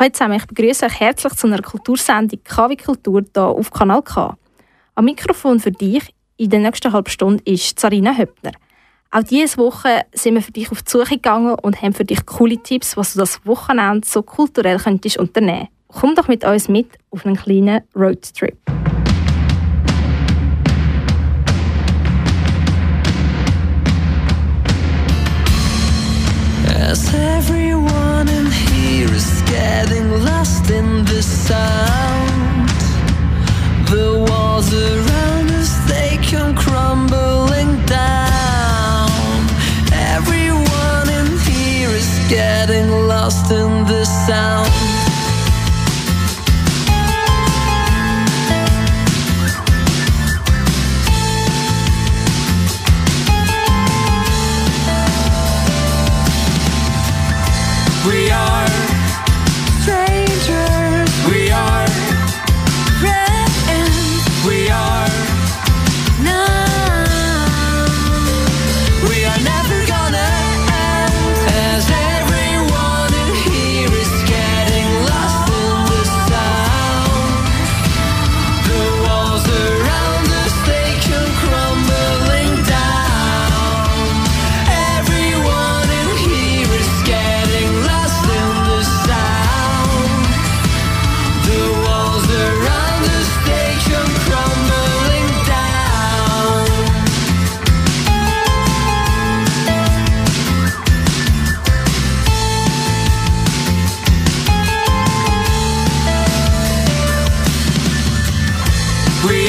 Hallo 0.00 0.12
zusammen, 0.12 0.36
ich 0.36 0.46
begrüße 0.46 0.86
euch 0.86 1.00
herzlich 1.00 1.32
zu 1.32 1.48
einer 1.48 1.60
Kultursendung 1.60 2.38
KW 2.44 2.76
Kultur 2.76 3.20
hier 3.34 3.42
auf 3.42 3.72
Kanal 3.72 4.00
K. 4.02 4.38
Am 4.94 5.04
Mikrofon 5.04 5.58
für 5.58 5.72
dich 5.72 6.14
in 6.36 6.50
der 6.50 6.60
nächsten 6.60 6.92
halben 6.92 7.10
Stunde 7.10 7.42
ist 7.44 7.80
Sarina 7.80 8.16
Höppner. 8.16 8.52
Auch 9.10 9.24
diese 9.24 9.58
Woche 9.58 10.02
sind 10.12 10.36
wir 10.36 10.42
für 10.42 10.52
dich 10.52 10.70
auf 10.70 10.82
die 10.82 10.90
Suche 10.92 11.16
gegangen 11.16 11.56
und 11.62 11.82
haben 11.82 11.94
für 11.94 12.04
dich 12.04 12.24
coole 12.26 12.62
Tipps, 12.62 12.96
was 12.96 13.14
du 13.14 13.18
das 13.18 13.44
Wochenende 13.44 14.06
so 14.06 14.22
kulturell 14.22 14.78
könntest 14.78 15.18
unternehmen. 15.18 15.66
Komm 15.88 16.14
doch 16.14 16.28
mit 16.28 16.44
uns 16.44 16.68
mit 16.68 16.96
auf 17.10 17.26
einen 17.26 17.34
kleinen 17.34 17.80
Roadtrip. 17.96 18.56
Getting 29.68 30.10
lost 30.24 30.70
in 30.70 31.04
the 31.04 31.22
sound, 31.22 32.68
the 33.92 34.08
walls 34.28 34.72
around 34.72 35.46
us 35.60 35.72
they 35.90 36.10
come 36.30 36.54
crumbling 36.64 37.72
down. 37.84 39.10
Everyone 40.16 41.06
in 41.20 41.28
here 41.50 41.90
is 42.02 42.10
getting 42.28 42.88
lost 43.12 43.50
in 43.50 43.70
the 43.92 44.04
sound. 44.26 44.87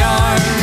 stars 0.10 0.59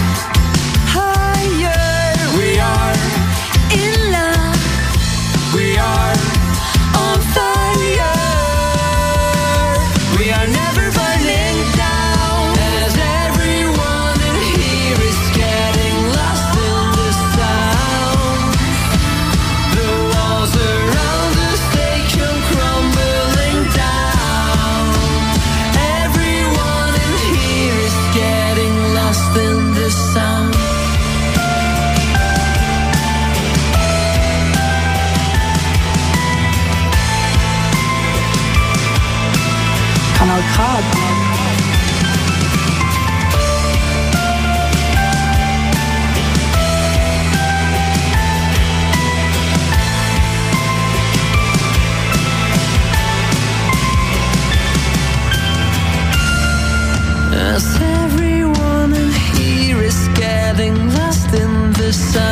the 61.87 61.93
sun. 61.93 62.26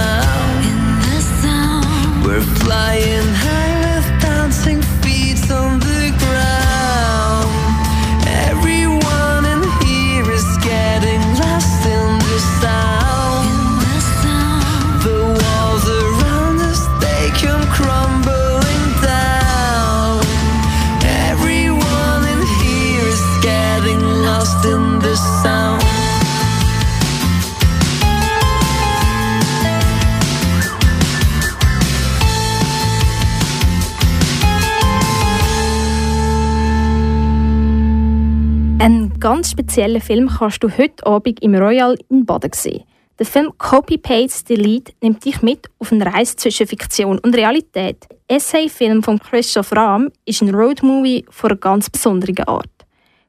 Speziellen 39.55 40.01
Film 40.01 40.29
kannst 40.29 40.65
du 40.65 40.69
heute 40.69 41.07
Abend 41.07 41.41
im 41.41 41.55
Royal 41.55 41.97
in 42.11 42.27
Baden 42.27 42.53
sehen. 42.53 42.83
Der 43.21 43.27
Film 43.27 43.53
Copy 43.57 43.99
Paste 43.99 44.53
Delete 44.53 44.93
nimmt 45.01 45.25
dich 45.25 45.43
mit 45.43 45.69
auf 45.79 45.93
eine 45.93 46.05
Reise 46.13 46.35
zwischen 46.35 46.67
Fiktion 46.67 47.21
und 47.21 47.37
Realität. 47.37 48.05
Essay-Film 48.27 49.05
von 49.05 49.21
Christoph 49.21 49.71
Rahm 49.71 50.11
ist 50.25 50.43
ein 50.43 50.53
Roadmovie 50.53 51.25
von 51.31 51.51
einer 51.51 51.61
ganz 51.61 51.89
besonderen 51.89 52.49
Art. 52.49 52.69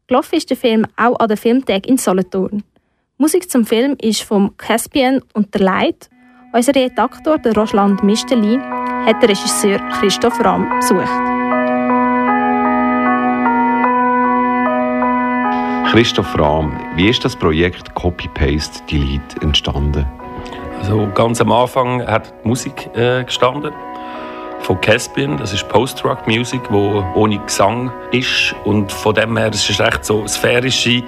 Gelaufen 0.08 0.35
ist 0.35 0.50
der 0.50 0.58
Film 0.58 0.88
auch 0.97 1.19
an 1.19 1.28
der 1.28 1.38
Filmtag 1.38 1.85
in 1.85 1.97
Solothurn. 1.97 2.64
Musik 3.19 3.50
zum 3.52 3.64
Film 3.64 3.96
ist 4.02 4.24
vom 4.24 4.58
Caspian 4.58 5.22
und 5.34 5.53
der 5.53 5.62
Leid. 5.62 6.09
Unser 6.53 6.74
Redaktor, 6.74 7.38
der 7.38 7.53
Roland 7.53 8.03
Misteli, 8.03 8.58
hat 9.06 9.22
den 9.22 9.30
Regisseur 9.30 9.78
Christoph 10.00 10.44
Rahm 10.44 10.68
besucht. 10.80 11.34
Christoph 15.96 16.38
Rahm, 16.38 16.78
wie 16.98 17.08
ist 17.08 17.24
das 17.24 17.38
Projekt 17.38 17.96
Copy 17.96 18.28
Paste 18.28 18.82
Delete 18.92 19.42
entstanden? 19.42 20.06
Also 20.82 21.08
ganz 21.16 21.40
am 21.40 21.54
Anfang 21.54 22.06
hat 22.06 22.34
die 22.44 22.50
Musik 22.50 22.90
äh, 22.96 23.24
gestanden 23.24 23.72
von 24.60 24.82
Caspian. 24.82 25.38
Das 25.38 25.54
ist 25.54 25.70
Post-Rock-Musik, 25.70 26.64
wo 26.70 27.02
ohne 27.16 27.40
Gesang 27.40 27.94
ist 28.12 28.53
und 28.66 28.92
von 28.92 29.16
dem 29.16 29.38
her 29.38 29.52
es 29.53 29.70
ist 29.70 29.80
recht 29.80 30.03
so 30.03 30.28
sphärische, 30.28 31.02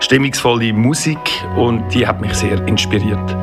stimmungsvolle 0.00 0.72
Musik 0.72 1.44
und 1.54 1.86
die 1.92 2.06
hat 2.06 2.22
mich 2.22 2.32
sehr 2.32 2.66
inspiriert. 2.66 3.36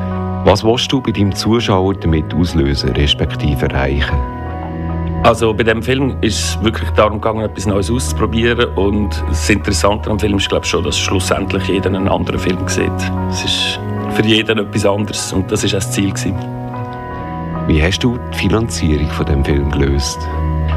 Was 0.44 0.64
willst 0.64 0.90
du 0.90 1.00
bei 1.00 1.12
deinem 1.12 1.32
Zuschauer 1.32 1.94
damit 1.94 2.34
auslösen, 2.34 2.90
respektive 2.90 3.68
erreichen? 3.68 4.41
Also 5.22 5.54
bei 5.54 5.62
dem 5.62 5.80
Film 5.84 6.16
ist 6.20 6.38
es 6.38 6.64
wirklich 6.64 6.90
darum 6.90 7.20
gegangen, 7.20 7.44
etwas 7.44 7.64
Neues 7.66 7.90
auszuprobieren 7.92 8.74
und 8.74 9.22
das 9.28 9.48
Interessante 9.48 10.10
am 10.10 10.18
Film 10.18 10.38
ist 10.38 10.48
glaube 10.48 10.64
ich 10.64 10.70
schon, 10.70 10.82
dass 10.82 10.98
schlussendlich 10.98 11.62
jeder 11.68 11.86
einen 11.86 12.08
anderen 12.08 12.40
Film 12.40 12.66
sieht. 12.66 12.90
Es 13.30 13.44
ist 13.44 13.80
für 14.16 14.24
jeden 14.24 14.58
etwas 14.58 14.84
anderes 14.84 15.32
und 15.32 15.50
das 15.52 15.62
ist 15.62 15.74
auch 15.74 15.78
das 15.78 15.92
Ziel 15.92 16.10
gewesen. 16.10 16.34
Wie 17.68 17.80
hast 17.80 18.00
du 18.00 18.18
die 18.32 18.38
Finanzierung 18.38 19.08
von 19.10 19.24
dem 19.26 19.44
Film 19.44 19.70
gelöst? 19.70 20.18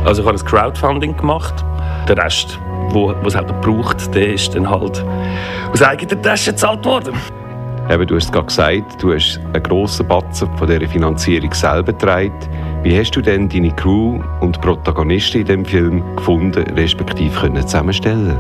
Also 0.06 0.22
ich 0.22 0.28
habe 0.28 0.38
ein 0.38 0.46
Crowdfunding 0.46 1.18
gemacht. 1.18 1.66
Der 2.08 2.16
Rest, 2.18 2.60
wo, 2.90 3.16
was 3.24 3.36
halt 3.36 3.50
braucht, 3.62 4.14
der 4.14 4.34
ist 4.34 4.54
dann 4.54 4.70
halt 4.70 5.04
aus 5.72 5.82
eigener 5.82 6.22
Tasche 6.22 6.52
gezahlt 6.52 6.86
worden. 6.86 7.16
Eben, 7.90 8.06
du 8.06 8.16
hast 8.16 8.26
es 8.26 8.32
gerade 8.32 8.46
gesagt, 8.46 9.02
du 9.02 9.12
hast 9.12 9.40
einen 9.54 9.64
grossen 9.64 10.08
Batzen 10.08 10.56
von 10.56 10.68
dieser 10.68 10.88
Finanzierung 10.88 11.52
selber 11.52 11.94
getragen. 11.94 12.34
Wie 12.86 12.96
hast 13.00 13.16
du 13.16 13.22
denn 13.22 13.50
deine 13.50 13.72
Crew 13.72 14.22
und 14.42 14.62
Protagonisten 14.62 15.42
in 15.42 15.48
dem 15.48 15.66
Film 15.66 16.04
gefunden, 16.18 16.64
respektive 16.76 17.36
können 17.36 17.68
zusammenstellen? 17.68 18.38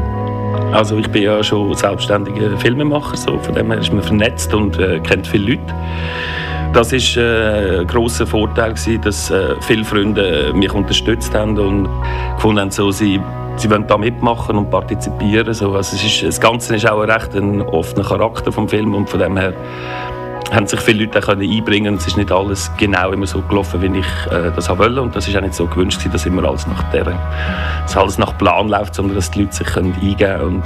Also 0.71 0.99
ich 0.99 1.07
bin 1.07 1.23
ja 1.23 1.43
schon 1.43 1.73
selbstständiger 1.73 2.55
Filmemacher, 2.59 3.17
so. 3.17 3.39
von 3.39 3.55
dem 3.55 3.71
her 3.71 3.79
ist 3.79 3.91
man 3.91 4.03
vernetzt 4.03 4.53
und 4.53 4.77
äh, 4.77 4.99
kennt 4.99 5.25
viele 5.25 5.55
Leute. 5.55 5.73
Das 6.73 6.93
war 6.93 7.23
äh, 7.23 7.79
ein 7.79 7.87
grosser 7.87 8.27
Vorteil, 8.27 8.73
gewesen, 8.73 9.01
dass 9.01 9.31
äh, 9.31 9.55
viele 9.61 9.83
Freunde 9.83 10.53
mich 10.53 10.71
unterstützt 10.71 11.33
haben 11.33 11.57
und 11.57 11.89
gefunden 12.35 12.59
haben, 12.61 12.69
so, 12.69 12.91
sie, 12.91 13.19
sie 13.55 13.71
wollen 13.71 13.87
da 13.87 13.97
mitmachen 13.97 14.57
und 14.57 14.69
partizipieren. 14.69 15.55
So. 15.55 15.73
Also 15.73 15.95
es 15.95 16.03
ist, 16.03 16.21
das 16.21 16.39
Ganze 16.39 16.75
ist 16.75 16.87
auch 16.87 17.01
ein 17.01 17.09
recht 17.09 17.33
ein 17.33 17.63
offener 17.63 18.07
Charakter 18.07 18.51
vom 18.51 18.69
Film 18.69 18.93
und 18.93 19.09
von 19.09 19.19
dem 19.19 19.37
her 19.37 19.53
haben 20.51 20.67
sich 20.67 20.79
viele 20.79 21.05
Leute 21.05 21.19
können 21.19 21.49
einbringen 21.49 21.95
Es 21.95 22.07
ist 22.07 22.17
nicht 22.17 22.31
alles 22.31 22.71
genau 22.77 23.11
immer 23.11 23.27
so 23.27 23.41
gelaufen, 23.41 23.81
wie 23.81 23.99
ich 23.99 24.31
äh, 24.31 24.51
das 24.55 24.69
wollte. 24.69 25.01
Und 25.01 25.15
das 25.15 25.27
ist 25.27 25.35
auch 25.35 25.41
nicht 25.41 25.53
so 25.53 25.65
gewünscht, 25.65 26.01
dass 26.11 26.25
immer 26.25 26.43
alles 26.43 26.67
nach, 26.67 26.83
der, 26.91 27.05
dass 27.83 27.97
alles 27.97 28.17
nach 28.17 28.37
Plan 28.37 28.69
läuft, 28.69 28.95
sondern 28.95 29.15
dass 29.15 29.31
die 29.31 29.41
Leute 29.41 29.55
sich 29.55 29.67
können 29.67 29.93
eingeben 30.01 30.41
und 30.41 30.63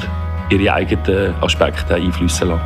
ihre 0.49 0.73
eigenen 0.73 1.33
Aspekte 1.41 1.95
einfließen 1.95 2.49
lassen. 2.49 2.61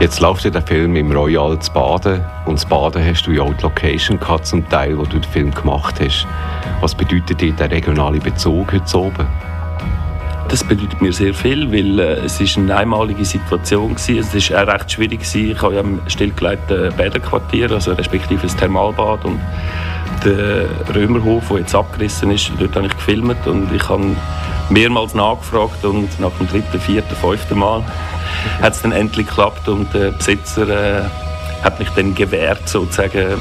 Jetzt 0.00 0.20
läuft 0.20 0.44
ja 0.44 0.50
der 0.50 0.62
Film 0.62 0.96
im 0.96 1.12
Royal 1.12 1.58
zu 1.60 1.72
Baden. 1.72 2.24
Und 2.46 2.58
zu 2.58 2.66
Baden 2.66 3.04
hast 3.04 3.26
du 3.26 3.30
ja 3.30 3.42
auch 3.42 3.54
die 3.54 3.62
Location 3.62 4.18
gehabt, 4.18 4.44
zum 4.46 4.68
Teil, 4.68 4.98
wo 4.98 5.04
du 5.04 5.20
den 5.20 5.22
Film 5.22 5.54
gemacht 5.54 6.00
hast. 6.00 6.26
Was 6.80 6.94
bedeutet 6.94 7.40
dir 7.40 7.52
der 7.52 7.70
regionale 7.70 8.18
Bezug 8.18 8.72
heute 8.72 8.98
oben? 8.98 9.53
Das 10.54 10.62
bedeutet 10.62 11.02
mir 11.02 11.12
sehr 11.12 11.34
viel, 11.34 11.68
weil 11.72 11.98
äh, 11.98 12.24
es 12.24 12.40
ist 12.40 12.56
eine 12.56 12.76
einmalige 12.76 13.24
Situation 13.24 13.90
war. 13.96 14.16
Es 14.16 14.32
ist 14.32 14.54
auch 14.54 14.68
recht 14.68 14.92
schwierig. 14.92 15.22
Ich 15.34 15.60
habe 15.60 15.74
ja 15.74 15.80
im 15.80 16.00
stillgelegten 16.06 16.94
Bäderquartier, 16.94 17.72
also 17.72 17.90
respektive 17.90 18.42
das 18.42 18.54
Thermalbad 18.54 19.24
und 19.24 19.40
der 20.24 20.68
Römerhof, 20.94 21.48
der 21.48 21.58
jetzt 21.58 21.74
abgerissen 21.74 22.30
ist, 22.30 22.52
dort 22.60 22.76
habe 22.76 22.86
ich 22.86 22.94
gefilmt 22.94 23.44
und 23.48 23.74
ich 23.74 23.88
habe 23.88 24.14
mehrmals 24.70 25.12
nachgefragt 25.12 25.84
und 25.84 26.20
nach 26.20 26.30
dem 26.38 26.46
dritten, 26.46 26.80
vierten, 26.80 27.16
fünften 27.16 27.58
Mal 27.58 27.82
hat 28.62 28.74
es 28.74 28.82
dann 28.82 28.92
endlich 28.92 29.26
geklappt 29.26 29.68
und 29.68 29.92
der 29.92 30.12
Besitzer 30.12 30.68
äh, 30.68 31.02
hat 31.64 31.80
mich 31.80 31.88
dann 31.96 32.14
gewährt, 32.14 32.68
sozusagen 32.68 33.40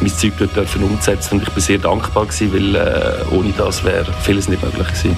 mein 0.00 0.10
Zeug 0.10 0.32
dort 0.38 0.74
umzusetzen 0.74 1.34
und 1.34 1.44
ich 1.44 1.54
bin 1.54 1.62
sehr 1.62 1.78
dankbar 1.78 2.26
gewesen, 2.26 2.52
weil 2.52 2.74
äh, 2.74 3.24
ohne 3.30 3.52
das 3.56 3.84
wäre 3.84 4.12
vieles 4.24 4.48
nicht 4.48 4.64
möglich 4.64 4.88
gewesen. 4.88 5.16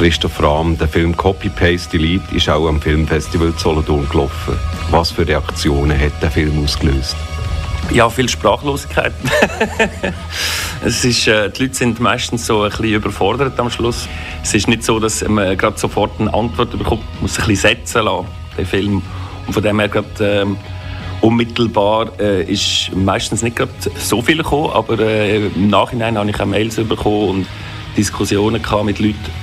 Christoph 0.00 0.42
Rahm, 0.42 0.78
der 0.78 0.88
Film 0.88 1.14
Copy 1.14 1.50
Paste 1.50 1.98
Delete 1.98 2.34
ist 2.34 2.48
auch 2.48 2.66
am 2.66 2.80
Filmfestival 2.80 3.52
Solothurn 3.58 4.08
gelaufen. 4.08 4.54
Was 4.90 5.10
für 5.10 5.28
Reaktionen 5.28 6.00
hat 6.00 6.22
der 6.22 6.30
Film 6.30 6.64
ausgelöst? 6.64 7.14
Ja, 7.92 8.08
viel 8.08 8.26
Sprachlosigkeit. 8.26 9.12
es 10.82 11.04
ist, 11.04 11.28
äh, 11.28 11.50
die 11.50 11.64
Leute 11.64 11.74
sind 11.74 12.00
meistens 12.00 12.46
so 12.46 12.62
ein 12.62 12.70
bisschen 12.70 12.94
überfordert 12.94 13.60
am 13.60 13.68
Schluss. 13.70 14.08
Es 14.42 14.54
ist 14.54 14.68
nicht 14.68 14.84
so, 14.84 14.98
dass 14.98 15.22
man 15.28 15.54
gerade 15.58 15.78
sofort 15.78 16.18
eine 16.18 16.32
Antwort 16.32 16.70
bekommt. 16.70 17.04
Man 17.16 17.20
muss 17.20 17.38
ein 17.38 17.46
bisschen 17.46 17.76
setzen 17.76 18.04
lassen, 18.04 18.26
den 18.56 18.64
Film. 18.64 19.02
Und 19.46 19.52
von 19.52 19.62
dem 19.62 19.80
her 19.80 19.88
gerade, 19.90 20.06
ähm, 20.20 20.56
unmittelbar 21.20 22.18
äh, 22.18 22.50
ist 22.50 22.90
meistens 22.96 23.42
nicht 23.42 23.56
gerade 23.56 23.72
so 23.98 24.22
viel 24.22 24.38
gekommen, 24.38 24.70
aber 24.72 24.98
äh, 24.98 25.44
im 25.44 25.68
Nachhinein 25.68 26.16
habe 26.16 26.30
ich 26.30 26.40
auch 26.40 26.46
Mails 26.46 26.76
bekommen 26.76 27.28
und 27.28 27.46
Diskussionen 27.98 28.62
mit 28.84 28.98
Leuten, 28.98 29.39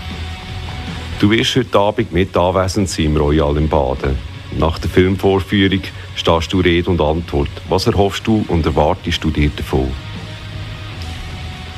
Du 1.20 1.32
wirst 1.32 1.56
heute 1.56 1.80
Abend 1.80 2.14
mit 2.14 2.38
anwesend 2.38 2.88
sein 2.88 3.06
im 3.06 3.18
Royal 3.18 3.58
im 3.58 3.68
Baden. 3.68 4.16
Nach 4.60 4.78
der 4.78 4.88
Filmvorführung 4.88 5.82
stehst 6.16 6.54
du 6.54 6.60
Rede 6.60 6.92
und 6.92 7.02
Antwort. 7.02 7.50
Was 7.70 7.88
erhoffst 7.88 8.28
du 8.28 8.46
und 8.50 8.64
erwartest 8.68 9.24
du 9.24 9.32
dir 9.32 9.50
davon? 9.56 9.92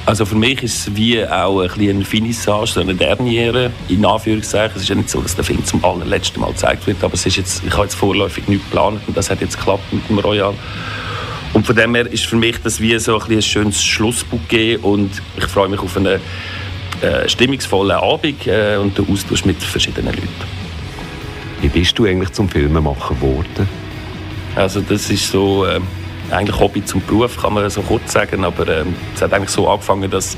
Also 0.05 0.25
für 0.25 0.35
mich 0.35 0.61
ist 0.63 0.87
es 0.89 0.95
wie 0.97 1.25
auch 1.25 1.61
ein 1.61 1.89
eine 1.89 2.03
Finissage, 2.03 2.67
so 2.67 2.81
eine 2.81 2.95
Derniere, 2.95 3.71
in 3.87 4.05
Anführungszeichen. 4.05 4.75
Es 4.75 4.83
ist 4.83 4.89
ja 4.89 4.95
nicht 4.95 5.09
so, 5.09 5.21
dass 5.21 5.35
der 5.35 5.45
Film 5.45 5.63
zum 5.63 5.85
allerletzten 5.85 6.41
Mal 6.41 6.51
gezeigt 6.51 6.85
wird, 6.85 7.01
aber 7.01 7.13
es 7.13 7.25
ist 7.25 7.37
jetzt, 7.37 7.63
ich 7.65 7.71
habe 7.71 7.83
jetzt 7.83 7.95
vorläufig 7.95 8.45
nichts 8.49 8.65
geplant 8.65 8.99
und 9.07 9.15
das 9.15 9.29
hat 9.29 9.39
jetzt 9.39 9.57
geklappt 9.57 9.93
mit 9.93 10.09
dem 10.09 10.19
Royal. 10.19 10.53
Und 11.53 11.65
von 11.65 11.77
dem 11.77 11.95
her 11.95 12.11
ist 12.11 12.25
für 12.25 12.35
mich 12.35 12.57
das 12.61 12.81
wie 12.81 12.99
so 12.99 13.17
ein, 13.17 13.31
ein 13.31 13.41
schönes 13.41 13.81
Schlussbuch 13.81 14.39
und 14.81 15.11
ich 15.37 15.45
freue 15.45 15.69
mich 15.69 15.79
auf 15.79 15.95
eine 15.95 16.19
äh, 17.01 17.27
stimmungsvollen 17.27 17.97
Abend 17.97 18.47
äh, 18.47 18.77
und 18.77 18.97
den 18.97 19.09
Austausch 19.09 19.45
mit 19.45 19.61
verschiedenen 19.61 20.13
Leuten. 20.13 20.27
Wie 21.61 21.69
bist 21.69 21.97
du 21.99 22.05
eigentlich 22.05 22.31
zum 22.31 22.49
Filmemacher 22.49 23.15
geworden? 23.15 23.69
Also 24.55 24.81
das 24.81 25.09
ist 25.09 25.29
so 25.31 25.65
äh, 25.65 25.79
eigentlich 26.31 26.59
Hobby 26.59 26.83
zum 26.83 27.01
Beruf, 27.01 27.41
kann 27.41 27.53
man 27.53 27.69
so 27.69 27.81
kurz 27.81 28.11
sagen, 28.11 28.43
aber 28.43 28.67
äh, 28.67 28.85
es 29.15 29.21
hat 29.21 29.33
eigentlich 29.33 29.49
so 29.49 29.69
angefangen, 29.69 30.09
dass 30.09 30.37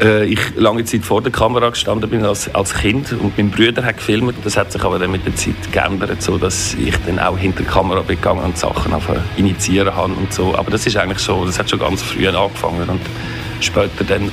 äh, 0.00 0.24
ich 0.24 0.40
lange 0.56 0.84
Zeit 0.84 1.04
vor 1.04 1.22
der 1.22 1.32
Kamera 1.32 1.70
gestanden 1.70 2.08
bin 2.10 2.24
als, 2.24 2.52
als 2.54 2.74
Kind 2.74 3.12
und 3.12 3.36
mein 3.36 3.50
Bruder 3.50 3.84
hat 3.84 3.98
gefilmt. 3.98 4.34
Das 4.44 4.56
hat 4.56 4.72
sich 4.72 4.82
aber 4.82 4.98
dann 4.98 5.10
mit 5.10 5.26
der 5.26 5.34
Zeit 5.36 5.54
geändert, 5.70 6.22
so 6.22 6.38
dass 6.38 6.74
ich 6.74 6.96
dann 7.06 7.18
auch 7.18 7.38
hinter 7.38 7.62
der 7.62 7.72
Kamera 7.72 8.00
bin 8.00 8.16
gegangen 8.16 8.42
und 8.42 8.56
Sachen 8.56 8.92
auf 8.92 9.08
initiieren 9.36 9.94
habe 9.94 10.12
und 10.12 10.32
so. 10.32 10.54
Aber 10.56 10.70
das 10.70 10.86
ist 10.86 10.96
eigentlich 10.96 11.20
so, 11.20 11.44
das 11.44 11.58
hat 11.58 11.70
schon 11.70 11.78
ganz 11.78 12.02
früh 12.02 12.26
angefangen 12.26 12.88
und 12.88 13.00
später 13.60 14.04
dann 14.06 14.30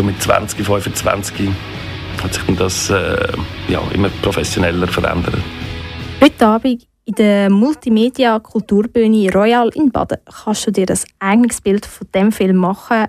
so 0.00 0.06
mit 0.06 0.22
20, 0.22 0.64
25 0.64 1.50
hat 2.22 2.32
sich 2.32 2.56
das 2.56 2.88
äh, 2.88 3.32
ja, 3.68 3.82
immer 3.92 4.08
professioneller 4.22 4.88
verändert. 4.88 5.34
Heute 6.22 6.46
Abend 6.46 6.86
in 7.04 7.14
der 7.16 7.50
Multimedia 7.50 8.38
Kulturbühne 8.38 9.30
Royal 9.30 9.68
in 9.74 9.90
Baden 9.90 10.16
kannst 10.24 10.66
du 10.66 10.70
dir 10.70 10.86
das 10.86 11.04
eigenes 11.18 11.60
Bild 11.60 11.84
von 11.84 12.06
dem 12.14 12.32
Film 12.32 12.56
machen 12.56 13.08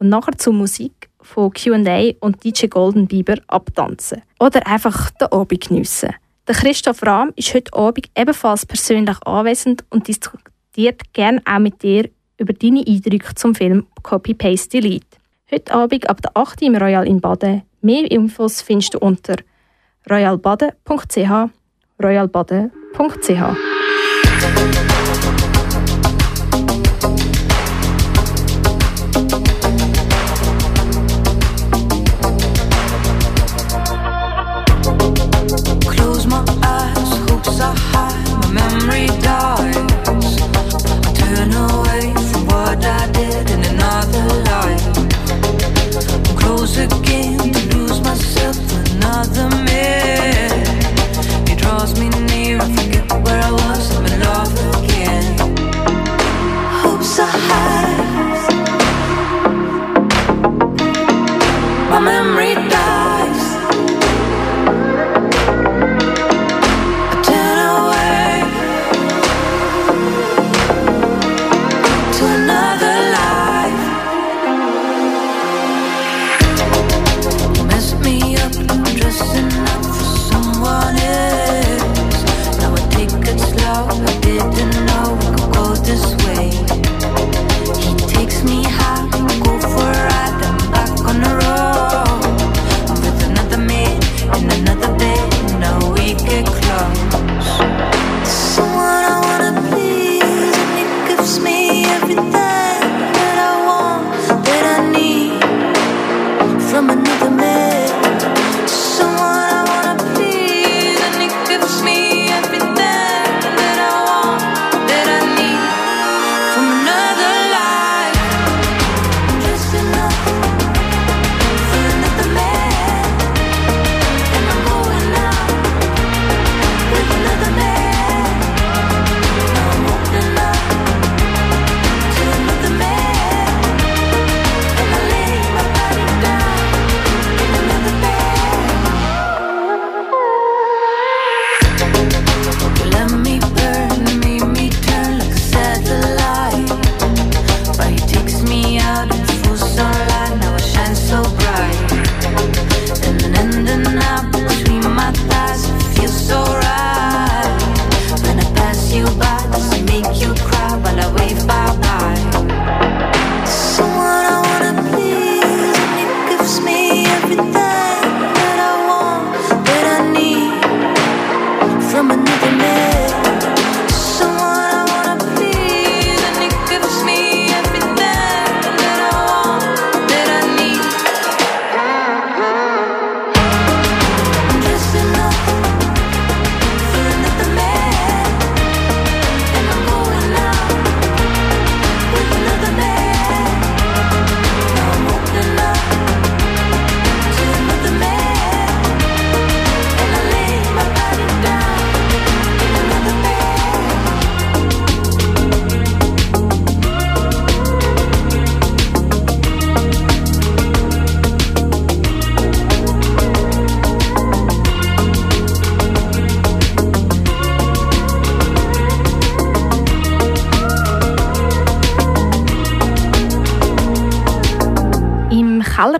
und 0.00 0.10
nachher 0.10 0.36
zur 0.36 0.52
Musik 0.52 1.08
von 1.22 1.50
Q&A 1.50 2.12
und 2.20 2.44
DJ 2.44 2.66
Golden 2.66 3.06
Bieber 3.06 3.36
abtanzen. 3.46 4.20
Oder 4.38 4.66
einfach 4.66 5.10
den 5.12 5.32
Abend 5.32 5.66
geniessen. 5.66 6.10
Der 6.46 6.54
Christoph 6.54 7.02
Rahm 7.04 7.32
ist 7.36 7.54
heute 7.54 7.72
Abend 7.72 8.10
ebenfalls 8.14 8.66
persönlich 8.66 9.16
anwesend 9.24 9.82
und 9.88 10.06
diskutiert 10.08 11.10
gerne 11.14 11.40
auch 11.46 11.58
mit 11.58 11.82
dir 11.82 12.10
über 12.36 12.52
deine 12.52 12.84
Eindrücke 12.86 13.34
zum 13.34 13.54
Film 13.54 13.86
Copy 14.02 14.34
Paste 14.34 14.68
Delete. 14.68 15.07
Heute 15.50 15.72
Abend 15.72 16.10
ab 16.10 16.20
der 16.20 16.32
8 16.34 16.60
im 16.60 16.76
Royal 16.76 17.06
in 17.06 17.22
Baden. 17.22 17.62
Mehr 17.80 18.10
Infos 18.10 18.60
findest 18.60 18.92
du 18.92 18.98
unter 18.98 19.36
royalbaden.ch 20.10 21.50
royalbaden.ch 22.02 24.87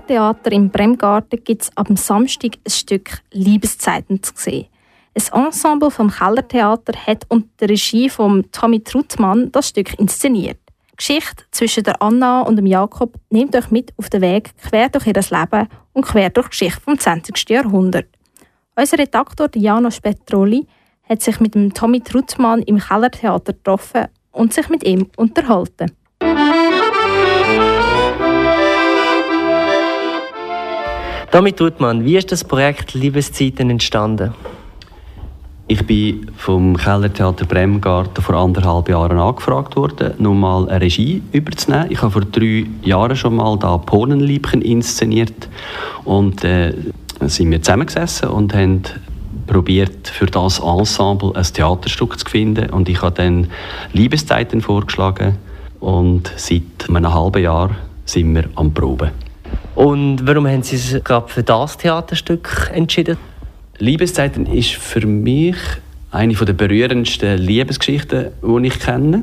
Kellertheater 0.08 0.52
im 0.52 0.70
Bremgarten 0.70 1.44
gibt 1.44 1.62
es 1.62 1.76
ab 1.76 1.88
Samstag 1.94 2.52
ein 2.66 2.70
Stück 2.70 3.20
Liebeszeiten 3.30 4.22
zu 4.22 4.32
sehen. 4.36 4.66
Ein 5.14 5.44
Ensemble 5.44 5.90
vom 5.90 6.10
Kellertheater 6.10 6.94
hat 7.06 7.26
unter 7.28 7.48
der 7.60 7.68
Regie 7.68 8.08
von 8.08 8.50
Tommy 8.50 8.82
Truttmann 8.82 9.52
das 9.52 9.68
Stück 9.68 9.98
inszeniert. 9.98 10.58
Die 10.92 10.96
Geschichte 10.96 11.44
zwischen 11.50 11.84
der 11.84 12.00
Anna 12.00 12.40
und 12.40 12.56
dem 12.56 12.64
Jakob 12.64 13.16
nimmt 13.28 13.54
euch 13.54 13.70
mit 13.70 13.92
auf 13.98 14.08
den 14.08 14.22
Weg 14.22 14.52
quer 14.56 14.88
durch 14.88 15.06
ihr 15.06 15.12
Leben 15.12 15.68
und 15.92 16.06
quer 16.06 16.30
durch 16.30 16.46
die 16.46 16.50
Geschichte 16.52 16.80
vom 16.80 16.98
20. 16.98 17.50
Jahrhundert. 17.50 18.08
Unser 18.76 18.98
Redaktor 18.98 19.48
Janos 19.54 20.00
Petroli 20.00 20.66
hat 21.06 21.20
sich 21.20 21.38
mit 21.38 21.54
dem 21.54 21.74
Tommy 21.74 22.00
Truttmann 22.00 22.62
im 22.62 22.78
Kellertheater 22.78 23.52
getroffen 23.52 24.06
und 24.32 24.54
sich 24.54 24.70
mit 24.70 24.84
ihm 24.84 25.10
unterhalten. 25.16 25.92
Tommy 31.30 31.52
Truttmann, 31.52 32.06
wie 32.06 32.16
ist 32.16 32.32
das 32.32 32.42
Projekt 32.42 32.94
Liebeszeiten 32.94 33.68
entstanden? 33.68 34.32
Ich 35.66 35.87
bin 35.87 36.30
vom 36.38 36.75
Kellertheater 36.75 37.44
Bremgarten 37.44 38.25
vor 38.25 38.35
anderthalb 38.35 38.88
Jahren 38.88 39.18
angefragt 39.18 39.76
worden, 39.76 40.14
nun 40.16 40.40
mal 40.40 40.66
eine 40.70 40.80
Regie 40.80 41.23
überzunehmen. 41.32 41.90
Ich 41.90 42.00
habe 42.00 42.12
vor 42.12 42.23
drei 42.23 42.64
Jahren 42.82 43.14
schon 43.14 43.37
mal 43.37 43.58
da 43.58 43.76
Polenliebchen 43.76 44.62
inszeniert 44.62 45.50
und 46.06 46.44
äh, 46.44 46.73
sind 47.20 47.50
wir 47.50 47.61
zusammengesessen 47.61 48.30
und 48.30 48.54
haben 48.54 48.80
probiert 49.47 50.08
für 50.08 50.26
das 50.26 50.61
Ensemble 50.61 51.37
ein 51.37 51.44
Theaterstück 51.44 52.18
zu 52.18 52.25
finden 52.25 52.70
und 52.70 52.88
ich 52.88 53.02
habe 53.02 53.14
dann 53.14 53.49
Liebeszeiten 53.92 54.62
vorgeschlagen 54.62 55.37
und 55.78 56.32
seit 56.37 56.88
einem 56.88 57.12
halben 57.12 57.42
Jahr 57.42 57.73
sind 58.06 58.35
wir 58.35 58.44
am 58.54 58.73
Proben. 58.73 59.27
Und 59.78 60.26
warum 60.26 60.49
haben 60.49 60.64
Sie 60.64 60.76
sich 60.76 61.04
gerade 61.04 61.28
für 61.28 61.44
das 61.44 61.78
Theaterstück 61.78 62.68
entschieden? 62.75 63.16
Liebeszeiten 63.78 64.44
ist 64.47 64.73
für 64.73 65.06
mich 65.06 65.54
eine 66.11 66.35
der 66.35 66.52
berührendsten 66.52 67.38
Liebesgeschichten, 67.38 68.32
die 68.42 68.66
ich 68.66 68.80
kenne. 68.80 69.23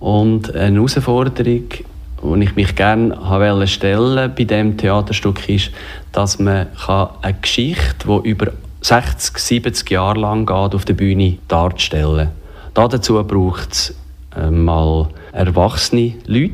Und 0.00 0.54
eine 0.54 0.76
Herausforderung, 0.76 1.70
die 1.70 2.44
ich 2.44 2.54
mich 2.54 2.76
gerne 2.76 3.66
stellen 3.66 4.32
bei 4.36 4.44
diesem 4.44 4.76
Theaterstück 4.76 5.48
ist, 5.48 5.70
dass 6.12 6.38
man 6.38 6.66
eine 6.86 7.34
Geschichte, 7.40 8.06
die 8.06 8.28
über 8.28 8.52
60, 8.82 9.38
70 9.38 9.90
Jahre 9.90 10.20
lang 10.20 10.44
geht, 10.44 10.74
auf 10.74 10.84
der 10.84 10.92
Bühne 10.92 11.38
darstellen 11.48 12.28
kann. 12.74 12.90
Dazu 12.90 13.24
braucht 13.24 13.72
es 13.72 13.94
mal 14.50 15.08
erwachsene 15.32 16.14
Leute, 16.26 16.52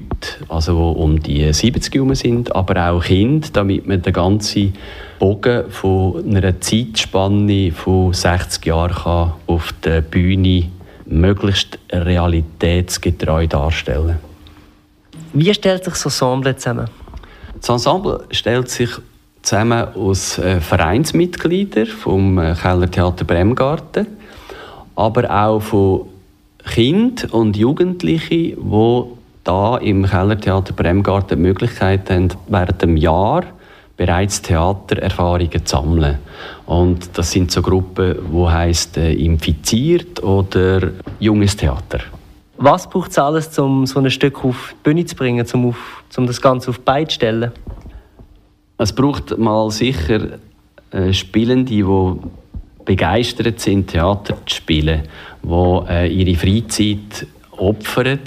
also 0.48 0.92
die 0.92 1.00
um 1.00 1.22
die 1.22 1.52
70 1.52 1.94
herum 1.94 2.14
sind, 2.14 2.54
aber 2.54 2.90
auch 2.90 3.04
Kinder, 3.04 3.48
damit 3.52 3.86
man 3.86 4.02
den 4.02 4.12
ganzen 4.12 4.74
Bogen 5.18 5.70
von 5.70 6.24
einer 6.34 6.60
Zeitspanne 6.60 7.72
von 7.72 8.12
60 8.12 8.66
Jahren 8.66 8.94
kann 8.94 9.32
auf 9.46 9.72
der 9.84 10.00
Bühne 10.00 10.70
möglichst 11.06 11.78
realitätsgetreu 11.92 13.46
darstellen 13.46 14.18
Wie 15.32 15.52
stellt 15.52 15.84
sich 15.84 15.94
das 15.94 16.04
Ensemble 16.04 16.56
zusammen? 16.56 16.88
Das 17.60 17.68
Ensemble 17.68 18.24
stellt 18.30 18.70
sich 18.70 18.90
zusammen 19.42 19.88
aus 19.94 20.38
äh, 20.38 20.60
Vereinsmitgliedern 20.60 21.86
vom 21.86 22.38
äh, 22.38 22.54
Kellertheater 22.54 23.24
Bremgarten, 23.24 24.06
aber 24.96 25.30
auch 25.30 25.60
von 25.60 26.06
Kindern 26.64 27.30
und 27.30 27.56
Jugendlichen, 27.56 28.56
die 28.56 29.02
da 29.44 29.78
im 29.78 30.06
Kellertheater 30.06 30.72
Bremgarten 30.72 31.38
die 31.38 31.42
Möglichkeit 31.42 32.10
haben, 32.10 32.28
während 32.48 32.82
dem 32.82 32.96
Jahr 32.96 33.44
bereits 33.96 34.40
Theatererfahrungen 34.40 35.66
zu 35.66 35.76
sammeln. 35.76 36.18
Und 36.66 37.10
das 37.18 37.30
sind 37.30 37.50
so 37.50 37.60
Gruppen, 37.60 38.16
die 38.32 38.48
heißt 38.48 38.96
äh, 38.96 39.12
infiziert 39.12 40.22
oder 40.22 40.90
junges 41.18 41.56
Theater. 41.56 42.00
Was 42.56 42.88
braucht 42.88 43.10
es 43.10 43.18
alles, 43.18 43.58
um 43.58 43.86
so 43.86 44.00
ein 44.00 44.10
Stück 44.10 44.44
auf 44.44 44.74
die 44.78 44.82
Bühne 44.82 45.04
zu 45.04 45.16
bringen, 45.16 45.46
um, 45.52 45.68
auf, 45.68 46.02
um 46.16 46.26
das 46.26 46.40
Ganze 46.40 46.70
auf 46.70 46.78
die 46.78 46.84
Beine 46.84 47.08
zu 47.08 47.14
stellen? 47.14 47.52
Es 48.78 48.92
braucht 48.94 49.36
mal 49.36 49.70
sicher 49.70 50.38
äh, 50.90 51.12
Spielende, 51.12 51.66
die 51.66 51.84
begeistert 52.90 53.60
sind, 53.60 53.88
Theater 53.88 54.34
zu 54.46 54.56
spielen, 54.56 55.02
die 55.42 55.80
äh, 55.88 56.08
ihre 56.08 56.38
Freizeit 56.38 57.26
opfern, 57.52 58.20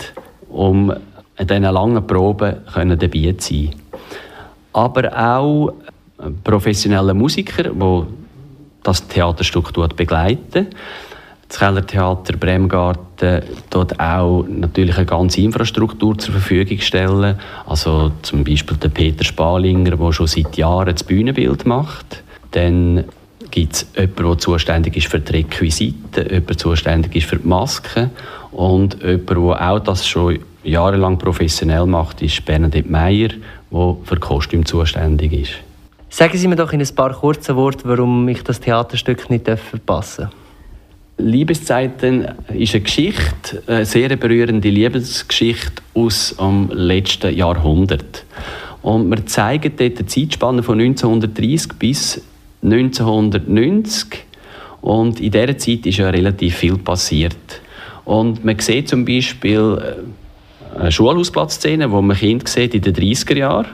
um 0.49 0.89
an 0.91 1.47
diesen 1.47 1.63
langen 1.63 2.07
Proben 2.07 2.57
dabei 2.73 3.33
zu 3.37 3.53
sein 3.53 3.71
aber 4.73 5.15
auch 5.15 5.73
professionelle 6.43 7.13
Musiker, 7.13 7.63
die 7.63 8.03
das 8.81 9.07
Theaterstück 9.07 9.71
begleiten. 9.95 10.67
Das 11.47 11.59
Kellertheater 11.59 12.35
Bremgarten 12.35 13.43
dort 13.69 13.99
auch 13.99 14.45
natürlich 14.49 14.97
eine 14.97 15.05
ganze 15.05 15.41
Infrastruktur 15.41 16.17
zur 16.17 16.33
Verfügung 16.33 16.79
stellen. 16.79 17.37
Also 17.67 18.11
zum 18.23 18.43
Beispiel 18.43 18.77
der 18.77 18.89
Peter 18.89 19.23
Spalinger, 19.23 19.95
der 19.95 20.11
schon 20.11 20.27
seit 20.27 20.57
Jahren 20.57 20.93
das 20.93 21.03
Bühnenbild 21.03 21.67
macht. 21.67 22.23
Dann 22.51 23.03
gibt 23.53 23.73
es 23.73 23.87
jemanden, 23.95 24.23
der 24.23 24.37
zuständig 24.39 24.97
ist 24.97 25.07
für 25.07 25.19
die 25.19 25.31
Requisiten, 25.31 26.27
jemand, 26.27 26.49
der 26.49 26.57
zuständig 26.57 27.15
ist 27.15 27.27
für 27.27 27.37
die 27.37 27.47
Masken 27.47 28.09
und 28.51 28.97
jemand, 29.03 29.29
der 29.29 29.69
auch 29.69 29.79
das 29.79 30.07
schon 30.07 30.39
jahrelang 30.63 31.19
professionell 31.19 31.85
macht, 31.85 32.21
ist 32.23 32.43
Bernadette 32.45 32.89
Meyer, 32.89 33.29
der 33.71 33.95
für 34.03 34.15
Kostüm 34.19 34.65
zuständig 34.65 35.33
ist. 35.33 35.51
Sagen 36.09 36.37
Sie 36.37 36.47
mir 36.47 36.55
doch 36.55 36.73
in 36.73 36.81
ein 36.81 36.95
paar 36.95 37.13
kurzen 37.13 37.55
Worten, 37.55 37.87
warum 37.87 38.27
ich 38.27 38.43
das 38.43 38.59
Theaterstück 38.59 39.29
nicht 39.29 39.45
verpassen 39.45 40.25
darf. 40.25 40.33
Liebeszeiten 41.17 42.27
ist 42.53 42.73
eine 42.73 42.83
Geschichte, 42.83 43.61
eine 43.67 43.85
sehr 43.85 44.15
berührende 44.15 44.69
Liebesgeschichte 44.69 45.83
aus 45.93 46.35
dem 46.39 46.71
letzten 46.73 47.35
Jahrhundert. 47.35 48.25
Und 48.81 49.09
wir 49.09 49.25
zeigen 49.27 49.73
dort 49.77 49.97
eine 49.97 50.05
Zeitspanne 50.07 50.63
von 50.63 50.79
1930 50.79 51.73
bis 51.73 52.21
1990. 52.63 54.25
Und 54.81 55.19
in 55.19 55.31
dieser 55.31 55.57
Zeit 55.57 55.85
ist 55.85 55.97
ja 55.97 56.09
relativ 56.09 56.57
viel 56.57 56.77
passiert. 56.77 57.61
Und 58.05 58.43
man 58.43 58.59
sieht 58.59 58.89
zum 58.89 59.05
Beispiel 59.05 59.81
äh, 60.75 60.79
eine 60.79 60.91
Schulhausplatzszene, 60.91 61.91
wo 61.91 62.01
man 62.01 62.17
Kinder 62.17 62.47
sieht 62.47 62.73
in 62.73 62.81
den 62.81 62.93
30er 62.93 63.37
Jahren, 63.37 63.67